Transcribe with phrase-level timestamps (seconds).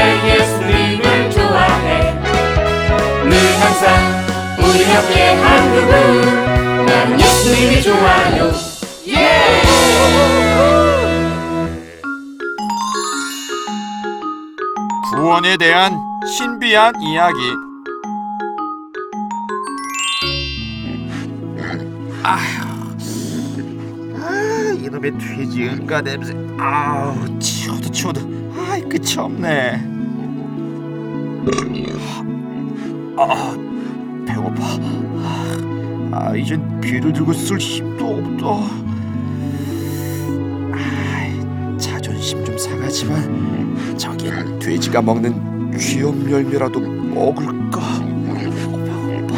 [0.00, 2.14] 좋아해 예수님을 좋아해
[3.24, 3.84] 늘 항상
[4.58, 8.50] 우리 옆에 한 그분 나는 예수님이 좋아요
[9.08, 9.60] 예!
[15.12, 15.92] 구원에 대한
[16.26, 17.38] 신비한 이야기.
[22.22, 22.62] 아휴,
[24.16, 26.32] 아, 이놈의 돼지 응가 냄새.
[26.58, 28.39] 아우, 치워도 치워도,
[28.88, 29.80] 끝이 없네.
[33.16, 33.56] 아,
[34.26, 34.62] 배고파.
[36.12, 38.46] 아, 이젠 비를 들고 쓸 힘도 없다.
[40.72, 47.80] 아, 자존심 좀 상하지만 저긴 돼지가 먹는 귀염 열매라도 먹을까?
[48.26, 49.34] 배고파.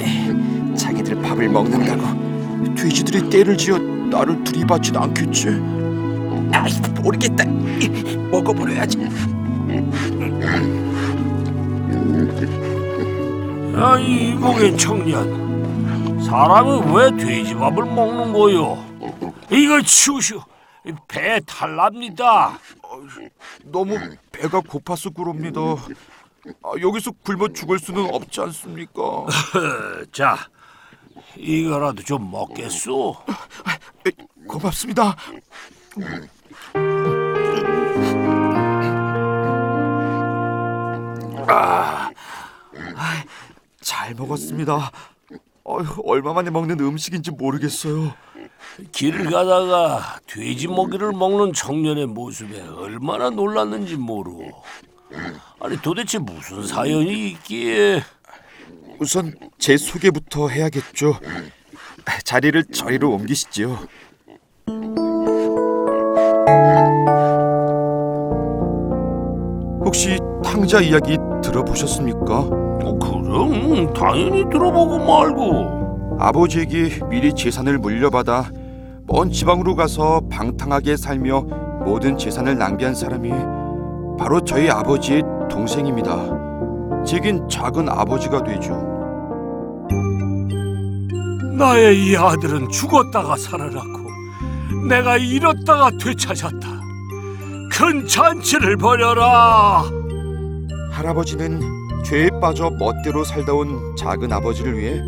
[0.00, 5.77] 에, 자기들 밥을 먹는다고 돼지들이 떼를 지어 나를 들이받진 않겠지?
[6.68, 7.44] 아이 모르겠다.
[7.80, 9.00] 이, 먹어버려야지.
[13.74, 16.20] 야, 이공의 청년.
[16.22, 18.84] 사람은 왜 돼지밥을 먹는 거요?
[19.50, 20.44] 이거 치우시오.
[21.06, 22.58] 배 탈납니다.
[23.64, 23.98] 너무
[24.30, 25.60] 배가 고파서 그럽니다.
[26.62, 29.26] 아, 여기서 굶어 죽을 수는 없지 않습니까?
[30.12, 30.36] 자,
[31.36, 33.16] 이거라도 좀 먹겠소.
[34.06, 34.10] 에,
[34.46, 35.16] 고맙습니다.
[44.28, 44.92] 먹었습니다.
[45.64, 48.14] 어휴, 얼마 만에 먹는 음식인지 모르겠어요.
[48.92, 54.50] 길을 가다가 돼지 먹이를 먹는 청년의 모습에 얼마나 놀랐는지 모르고.
[55.60, 58.02] 아니 도대체 무슨 사연이 있기에
[58.98, 61.18] 우선 제 소개부터 해야겠죠.
[62.24, 63.78] 자리를 저리로 옮기시지요.
[69.84, 72.40] 혹시 탕자 이야기 들어보셨습니까?
[72.40, 76.16] 어, 그 럼 당연히 들어보고 말고.
[76.20, 78.50] 아버지에게 미리 재산을 물려받아
[79.06, 81.42] 먼 지방으로 가서 방탕하게 살며
[81.84, 83.30] 모든 재산을 낭비한 사람이
[84.18, 87.04] 바로 저희 아버지의 동생입니다.
[87.04, 88.74] 제겐 작은 아버지가 되죠.
[91.56, 94.08] 나의 이 아들은 죽었다가 살아났고
[94.88, 96.68] 내가 잃었다가 되찾았다.
[97.72, 99.97] 큰 잔치를 벌여라.
[100.98, 101.60] 할아버지는
[102.04, 105.00] 죄에 빠져 멋대로 살다 온 작은 아버지를 위해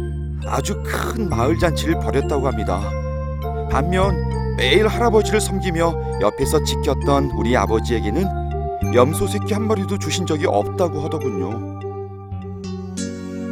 [0.47, 2.81] 아주 큰 마을 잔치를 벌였다고 합니다.
[3.73, 4.15] 반면
[4.57, 11.81] 매일 할아버지를 섬기며 옆에서 지켰던 우리 아버지에게는 염소 새끼 한 마리도 주신 적이 없다고 하더군요.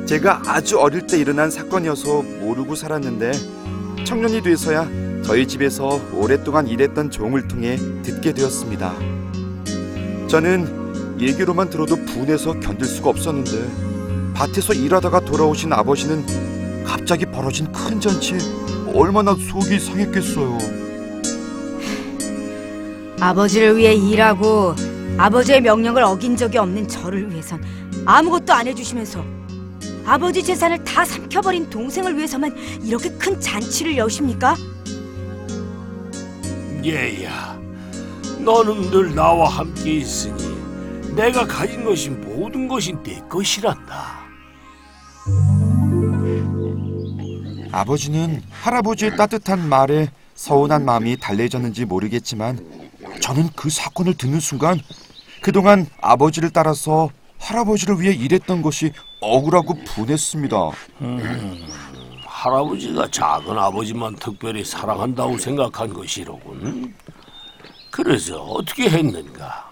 [0.06, 3.32] 제가 아주 어릴 때 일어난 사건이어서 모르고 살았는데
[4.04, 4.88] 청년이 돼서야
[5.24, 8.94] 저희 집에서 오랫동안 일했던 종을 통해 듣게 되었습니다.
[10.28, 10.87] 저는
[11.20, 16.24] 얘기로만 들어도 분해서 견딜 수가 없었는데 밭에서 일하다가 돌아오신 아버지는
[16.84, 18.38] 갑자기 벌어진 큰 잔치에
[18.94, 20.58] 얼마나 속이 상했겠어요.
[23.20, 24.74] 아버지를 위해 일하고
[25.16, 27.60] 아버지의 명령을 어긴 적이 없는 저를 위해선
[28.06, 29.24] 아무것도 안 해주시면서
[30.06, 34.54] 아버지 재산을 다 삼켜버린 동생을 위해서만 이렇게 큰 잔치를 여십니까?
[36.86, 37.58] 얘야,
[38.38, 40.57] 너는 늘 나와 함께 있으니
[41.14, 44.28] 내가 가진 것이 모든 것이 내 것이란다.
[47.72, 52.58] 아버지는 할아버지의 따뜻한 말에 서운한 마음이 달래졌는지 모르겠지만
[53.20, 54.80] 저는 그 사건을 듣는 순간
[55.42, 60.56] 그동안 아버지를 따라서 할아버지를 위해 일했던 것이 억울하고 분했습니다.
[62.24, 66.94] 할아버지가 작은 아버지만 특별히 사랑한다고 생각한 것이로군.
[67.90, 69.68] 그래서 어떻게 했는가?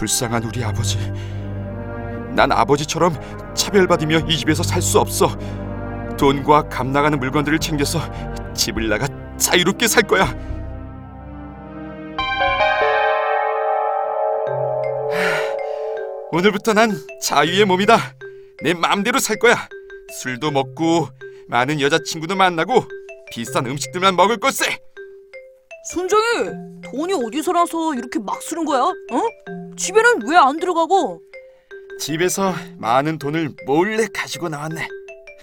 [0.00, 0.96] 불쌍한 우리 아버지.
[2.34, 3.14] 난 아버지처럼
[3.54, 5.36] 차별받으며 이 집에서 살 수 없어.
[6.18, 8.00] 돈과 값 나가는 물건들을 챙겨서
[8.54, 9.06] 집을 나가
[9.36, 10.34] 자유롭게 살 거야.
[16.32, 16.92] 오늘부터 난
[17.22, 17.98] 자유의 몸이다.
[18.62, 19.68] 내 마음대로 살 거야.
[20.22, 21.08] 술도 먹고
[21.48, 22.86] 많은 여자친구도 만나고
[23.32, 24.78] 비싼 음식들만 먹을 것세.
[25.84, 26.50] 선장이
[26.82, 28.82] 돈이 어디서 나서 이렇게 막 쓰는 거야?
[28.82, 29.74] 어?
[29.76, 31.20] 집에는 왜 안 들어가고?
[31.98, 34.86] 집에서 많은 돈을 몰래 가지고 나왔네.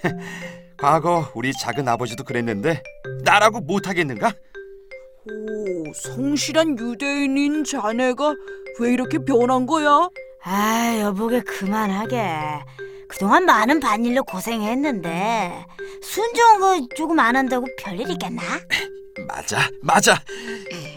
[0.78, 2.82] 과거 우리 작은 아버지도 그랬는데
[3.24, 4.32] 나라고 못하겠는가?
[5.30, 8.34] 오, 성실한 유대인인 자네가
[8.80, 10.08] 왜 이렇게 변한 거야?
[10.44, 12.24] 아 여보게 그만하게
[13.08, 15.66] 그동안 많은 반일로 고생했는데
[16.60, 18.42] 거 조금 안 한다고 별일 있겠나?
[19.28, 20.20] 맞아, 맞아.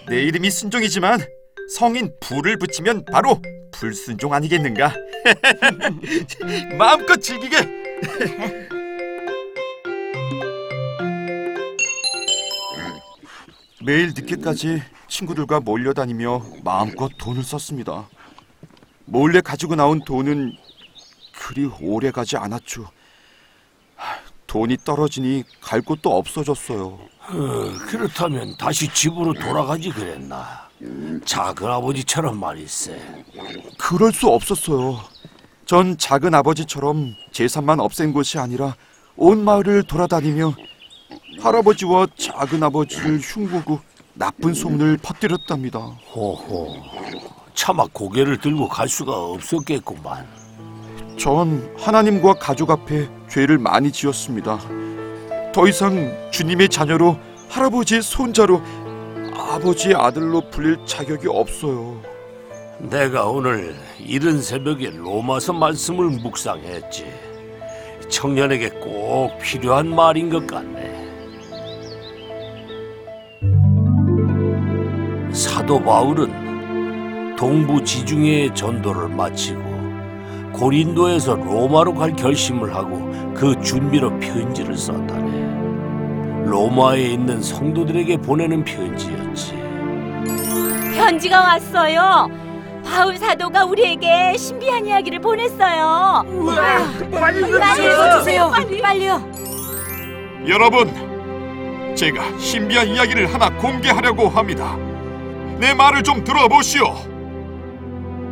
[0.07, 1.19] 내 이름이 순종이지만
[1.75, 3.41] 성인 불을 붙이면 바로
[3.71, 4.93] 불순종 아니겠는가?
[6.77, 7.57] 마음껏 즐기게.
[13.83, 18.07] 매일 늦게까지 친구들과 몰려다니며 마음껏 돈을 썼습니다.
[19.05, 20.55] 몰래 가지고 나온 돈은
[21.35, 22.89] 그리 오래 가지 않았죠.
[23.95, 26.99] 하, 돈이 떨어지니 갈 곳도 없어졌어요.
[27.33, 30.69] 어, 그렇다면 다시 집으로 돌아가지 그랬나?
[31.25, 32.99] 작은 아버지처럼 말일세.
[33.77, 34.99] 그럴 수 없었어요.
[35.65, 38.75] 전 작은 아버지처럼 재산만 없앤 곳이 아니라
[39.15, 40.53] 온 마을을 돌아다니며
[41.39, 43.79] 할아버지와 작은 아버지를 흉보고
[44.13, 45.79] 나쁜 소문을 퍼뜨렸답니다.
[45.79, 46.75] 호호.
[47.53, 50.27] 차마 고개를 들고 갈 수가 없었겠구만.
[51.17, 54.59] 전 하나님과 가족 앞에 죄를 많이 지었습니다.
[55.53, 57.17] 더 이상 주님의 자녀로
[57.49, 58.61] 할아버지의 손자로
[59.35, 62.01] 아버지의 아들로 불릴 자격이 없어요.
[62.79, 67.05] 내가 오늘 이른 새벽에 로마서 말씀을 묵상했지.
[68.09, 70.89] 청년에게 꼭 필요한 말인 것 같네.
[75.33, 79.61] 사도 바울은 동부 지중해의 전도를 마치고
[80.53, 85.40] 고린도에서 로마로 갈 결심을 하고 그 준비로 편지를 썼다네.
[86.45, 89.53] 로마에 있는 성도들에게 보내는 편지였지.
[90.95, 92.29] 편지가 왔어요.
[92.83, 96.25] 바울 사도가 우리에게 신비한 이야기를 보냈어요.
[97.11, 98.51] 빨리 읽어주세요.
[98.81, 99.31] 빨리요.
[100.47, 104.75] 여러분, 제가 신비한 이야기를 하나 공개하려고 합니다.
[105.59, 106.95] 내 말을 좀 들어보시오.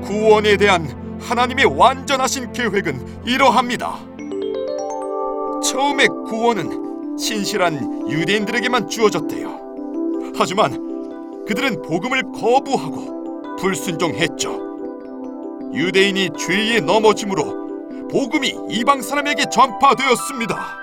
[0.01, 3.95] 구원에 대한 하나님의 완전하신 계획은 이러합니다.
[5.63, 6.88] 처음에 구원은
[7.19, 10.33] 신실한 유대인들에게만 주어졌대요.
[10.37, 14.69] 하지만 그들은 복음을 거부하고 불순종했죠.
[15.73, 20.77] 유대인이 죄에 넘어짐으로 복음이 이방 사람에게 전파되었습니다.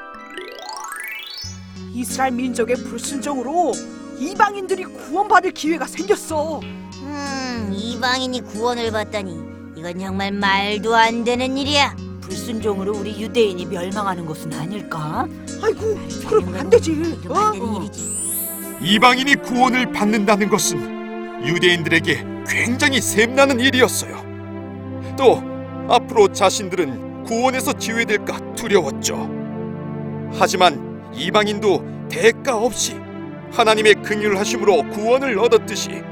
[1.94, 3.72] 이스라엘 민족의 불순종으로
[4.18, 6.60] 이방인들이 구원받을 기회가 생겼어.
[6.60, 12.05] 음, 이방인이 구원을 받다니 이건 정말 말도 안 되는 일이야.
[12.26, 15.26] 불순종으로 우리 유대인이 멸망하는 것은 아닐까?
[15.62, 15.96] 아이고,
[16.28, 16.92] 그럼 안 되지.
[17.28, 17.34] 어?
[17.34, 18.16] 안 되는 일이지.
[18.82, 24.24] 이방인이 구원을 받는다는 것은 유대인들에게 굉장히 샘나는 일이었어요.
[25.16, 25.42] 또
[25.88, 29.30] 앞으로 자신들은 구원에서 지외될까 두려웠죠.
[30.34, 32.96] 하지만 이방인도 대가 없이
[33.52, 36.02] 하나님의 긍휼하심으로 구원을 얻었듯이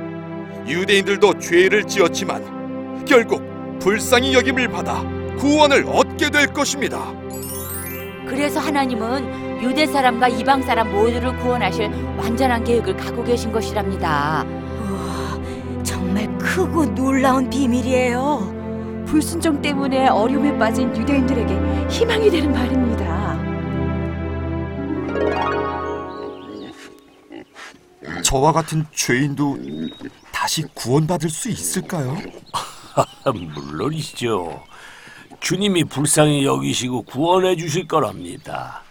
[0.67, 3.43] 유대인들도 죄를 지었지만 결국
[3.81, 5.03] 불쌍히 여김을 받아
[5.37, 7.13] 구원을 얻 게 될 것입니다.
[8.29, 14.45] 그래서 하나님은 유대 사람과 이방 사람 모두를 구원하실 완전한 계획을 갖고 계신 것이랍니다.
[14.45, 19.05] 우와, 정말 크고 놀라운 비밀이에요.
[19.07, 23.05] 불순종 때문에 어려움에 빠진 유대인들에게 희망이 되는 말입니다.
[28.23, 29.59] 저와 같은 죄인도
[30.33, 32.17] 다시 구원받을 수 있을까요?
[33.25, 34.63] 물론이죠.
[35.45, 38.83] 주님이 불쌍히 여기시고 구원해 주실 거랍니다.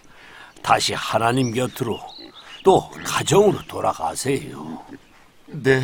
[0.62, 1.98] 다시 하나님 곁으로
[2.62, 4.80] 또 가정으로 돌아가세요.
[5.46, 5.82] 네,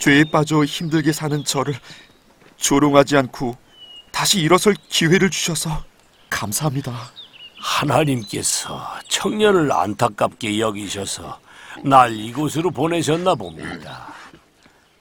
[0.00, 1.74] 죄에 빠져 힘들게 사는 저를
[2.56, 3.56] 조롱하지 않고
[4.10, 5.84] 다시 일어설 기회를 주셔서
[6.28, 6.92] 감사합니다.
[7.60, 11.38] 하나님께서 청년을 안타깝게 여기셔서
[11.84, 14.12] 날 이곳으로 보내셨나 봅니다.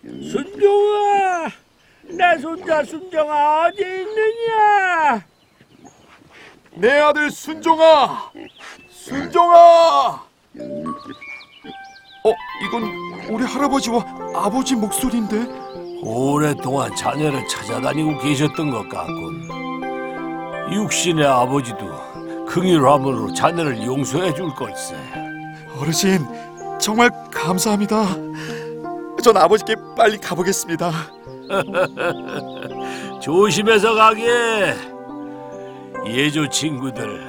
[0.03, 1.49] 순종아,
[2.11, 5.25] 내 손자 순종아 어디 있느냐?
[6.75, 8.31] 내 아들 순종아,
[8.89, 10.23] 순종아.
[12.23, 12.33] 어,
[12.65, 12.83] 이건
[13.29, 15.45] 우리 할아버지와 아버지 목소리인데
[16.03, 19.49] 오랫동안 자녀를 찾아다니고 계셨던 것 같군.
[20.73, 24.95] 육신의 아버지도 긍휼함으로 자녀를 용서해 줄 걸세.
[25.79, 26.25] 어르신
[26.79, 28.05] 정말 감사합니다.
[29.23, 30.91] 전 아버지께 빨리 가보겠습니다.
[33.19, 34.73] 조심해서 가게.
[36.07, 37.21] 예조 친구들,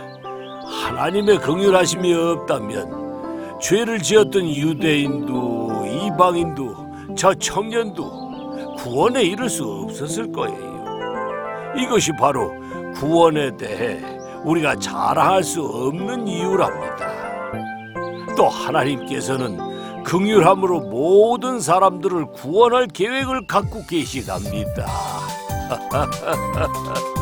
[0.65, 10.73] 하나님의 긍휼하심이 없다면 죄를 지었던 유대인도 이방인도 저 청년도 구원에 이를 수 없었을 거예요.
[11.77, 12.53] 이것이 바로
[12.95, 14.01] 구원에 대해
[14.45, 17.13] 우리가 자랑할 수 없는 이유랍니다.
[18.37, 19.72] 또 하나님께서는
[20.05, 24.87] 긍휼함으로 모든 사람들을 구원할 계획을 갖고 계시답니다.